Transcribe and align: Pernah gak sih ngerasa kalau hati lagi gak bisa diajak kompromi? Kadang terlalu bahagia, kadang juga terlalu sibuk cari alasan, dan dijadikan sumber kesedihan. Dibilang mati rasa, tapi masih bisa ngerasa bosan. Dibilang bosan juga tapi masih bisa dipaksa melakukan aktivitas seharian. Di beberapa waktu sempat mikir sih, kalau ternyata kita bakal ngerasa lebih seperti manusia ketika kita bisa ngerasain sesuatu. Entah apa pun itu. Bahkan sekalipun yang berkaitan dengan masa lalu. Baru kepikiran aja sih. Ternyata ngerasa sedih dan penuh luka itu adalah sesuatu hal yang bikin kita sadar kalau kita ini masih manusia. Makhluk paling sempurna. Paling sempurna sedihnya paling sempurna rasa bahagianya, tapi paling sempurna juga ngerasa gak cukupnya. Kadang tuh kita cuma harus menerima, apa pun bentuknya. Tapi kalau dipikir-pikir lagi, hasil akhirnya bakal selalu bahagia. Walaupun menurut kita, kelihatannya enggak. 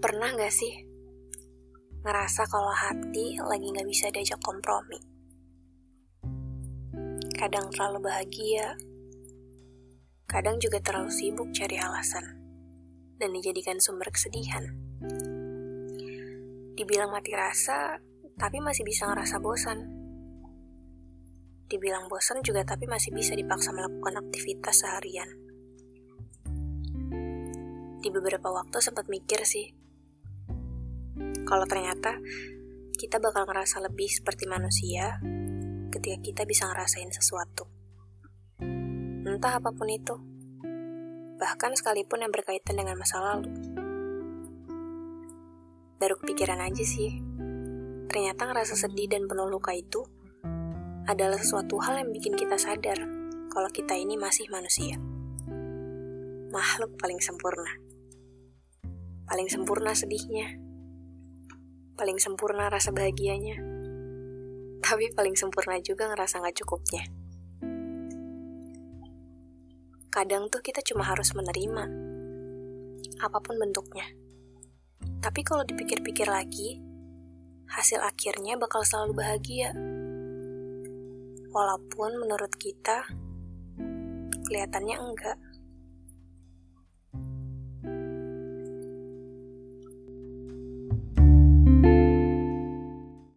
Pernah 0.00 0.32
gak 0.32 0.48
sih 0.48 0.72
ngerasa 2.00 2.48
kalau 2.48 2.72
hati 2.72 3.36
lagi 3.36 3.68
gak 3.68 3.84
bisa 3.84 4.08
diajak 4.08 4.40
kompromi? 4.40 4.96
Kadang 7.36 7.68
terlalu 7.68 8.08
bahagia, 8.08 8.80
kadang 10.24 10.56
juga 10.56 10.80
terlalu 10.80 11.12
sibuk 11.12 11.52
cari 11.52 11.76
alasan, 11.76 12.24
dan 13.20 13.28
dijadikan 13.36 13.76
sumber 13.76 14.08
kesedihan. 14.08 14.72
Dibilang 16.80 17.12
mati 17.12 17.36
rasa, 17.36 18.00
tapi 18.40 18.56
masih 18.64 18.88
bisa 18.88 19.04
ngerasa 19.04 19.36
bosan. 19.36 19.84
Dibilang 21.68 22.08
bosan 22.08 22.40
juga 22.40 22.64
tapi 22.64 22.88
masih 22.88 23.12
bisa 23.12 23.36
dipaksa 23.36 23.68
melakukan 23.76 24.16
aktivitas 24.16 24.80
seharian. 24.80 25.28
Di 28.00 28.08
beberapa 28.08 28.48
waktu 28.48 28.80
sempat 28.80 29.12
mikir 29.12 29.44
sih, 29.44 29.79
kalau 31.50 31.66
ternyata 31.66 32.22
kita 32.94 33.18
bakal 33.18 33.42
ngerasa 33.42 33.82
lebih 33.82 34.06
seperti 34.06 34.46
manusia 34.46 35.18
ketika 35.90 36.18
kita 36.22 36.42
bisa 36.46 36.70
ngerasain 36.70 37.10
sesuatu. 37.10 37.66
Entah 39.26 39.58
apa 39.58 39.74
pun 39.74 39.90
itu. 39.90 40.14
Bahkan 41.42 41.74
sekalipun 41.74 42.22
yang 42.22 42.30
berkaitan 42.30 42.78
dengan 42.78 42.94
masa 42.94 43.18
lalu. 43.18 43.50
Baru 45.98 46.22
kepikiran 46.22 46.62
aja 46.62 46.86
sih. 46.86 47.18
Ternyata 48.06 48.46
ngerasa 48.46 48.78
sedih 48.78 49.10
dan 49.10 49.26
penuh 49.26 49.50
luka 49.50 49.74
itu 49.74 50.06
adalah 51.10 51.42
sesuatu 51.42 51.82
hal 51.82 51.98
yang 51.98 52.14
bikin 52.14 52.38
kita 52.38 52.54
sadar 52.54 53.00
kalau 53.50 53.70
kita 53.74 53.98
ini 53.98 54.14
masih 54.14 54.46
manusia. 54.54 55.02
Makhluk 56.54 56.94
paling 56.94 57.18
sempurna. 57.18 57.74
Paling 59.26 59.50
sempurna 59.50 59.98
sedihnya 59.98 60.69
paling 62.00 62.16
sempurna 62.16 62.72
rasa 62.72 62.96
bahagianya, 62.96 63.60
tapi 64.80 65.12
paling 65.12 65.36
sempurna 65.36 65.76
juga 65.84 66.08
ngerasa 66.08 66.40
gak 66.40 66.64
cukupnya. 66.64 67.04
Kadang 70.08 70.48
tuh 70.48 70.64
kita 70.64 70.80
cuma 70.80 71.04
harus 71.04 71.36
menerima, 71.36 71.84
apa 73.20 73.38
pun 73.44 73.60
bentuknya. 73.60 74.08
Tapi 75.20 75.44
kalau 75.44 75.60
dipikir-pikir 75.68 76.24
lagi, 76.24 76.80
hasil 77.68 78.00
akhirnya 78.00 78.56
bakal 78.56 78.80
selalu 78.80 79.20
bahagia. 79.20 79.76
Walaupun 81.52 82.16
menurut 82.16 82.56
kita, 82.56 83.04
kelihatannya 84.48 84.96
enggak. 84.96 85.36